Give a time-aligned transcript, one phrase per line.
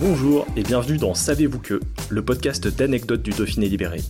[0.00, 4.00] Bonjour et bienvenue dans Savez-vous que, le podcast d'anecdotes du Dauphiné libéré.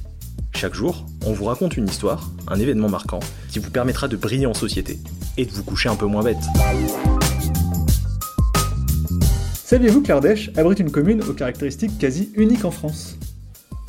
[0.54, 4.44] Chaque jour, on vous raconte une histoire, un événement marquant, qui vous permettra de briller
[4.44, 4.98] en société
[5.38, 6.36] et de vous coucher un peu moins bête.
[9.64, 13.16] Saviez-vous que l'Ardèche abrite une commune aux caractéristiques quasi uniques en France?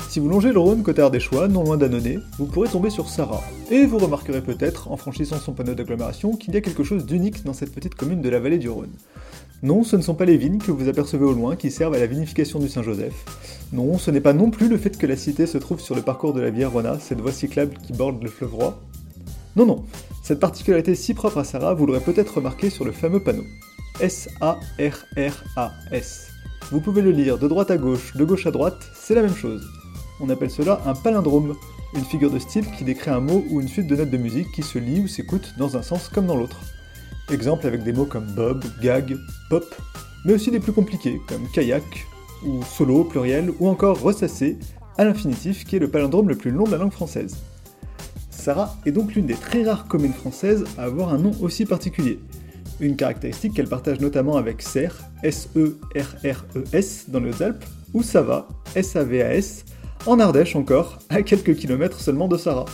[0.09, 3.43] Si vous longez le Rhône côté ardéchois, non loin d'Annonay, vous pourrez tomber sur Sarah,
[3.69, 7.43] et vous remarquerez peut-être, en franchissant son panneau d'agglomération, qu'il y a quelque chose d'unique
[7.43, 8.89] dans cette petite commune de la vallée du Rhône.
[9.61, 11.99] Non, ce ne sont pas les vignes que vous apercevez au loin qui servent à
[11.99, 13.13] la vinification du Saint-Joseph.
[13.71, 16.01] Non, ce n'est pas non plus le fait que la cité se trouve sur le
[16.01, 18.81] parcours de la Via Rona, cette voie cyclable qui borde le fleuve Roi.
[19.55, 19.85] Non, non,
[20.23, 23.45] cette particularité si propre à Sarah, vous l'aurez peut-être remarqué sur le fameux panneau.
[23.99, 24.57] S-A-R-R-A-S.
[26.71, 29.35] Vous pouvez le lire de droite à gauche, de gauche à droite, c'est la même
[29.35, 29.67] chose.
[30.19, 31.55] On appelle cela un palindrome,
[31.95, 34.51] une figure de style qui décrit un mot ou une suite de notes de musique
[34.51, 36.59] qui se lit ou s'écoute dans un sens comme dans l'autre.
[37.31, 39.17] Exemple avec des mots comme bob, gag,
[39.49, 39.63] pop,
[40.25, 42.07] mais aussi des plus compliqués comme kayak,
[42.45, 44.57] ou solo pluriel, ou encore ressassé,
[44.97, 47.37] à l'infinitif qui est le palindrome le plus long de la langue française.
[48.29, 52.19] Sarah est donc l'une des très rares communes françaises à avoir un nom aussi particulier.
[52.79, 59.65] Une caractéristique qu'elle partage notamment avec Serres, S-E-R-R-E-S dans les Hautes-Alpes, ou Sava, S-A-V-A-S,
[60.05, 62.65] en Ardèche encore, à quelques kilomètres seulement de Sarah.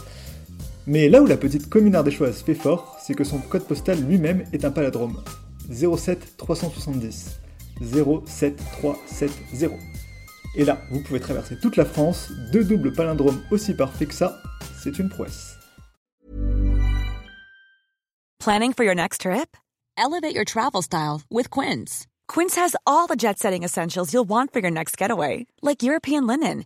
[0.87, 4.45] Mais là où la petite commune ardéchoise fait fort, c'est que son code postal lui-même
[4.53, 5.23] est un palindrome.
[5.69, 7.39] 07 370.
[7.81, 9.69] 07370.
[10.57, 14.41] Et là, vous pouvez traverser toute la France, deux doubles palindromes aussi parfaits que ça,
[14.81, 15.55] c'est une prouesse.
[18.39, 19.57] Planning for your next trip?
[19.97, 22.05] Elevate your travel style with Quince.
[22.27, 26.27] Quince has all the jet setting essentials you'll want for your next getaway, like European
[26.27, 26.65] linen,